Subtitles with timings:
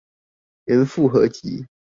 [0.65, 1.67] 嚴復合集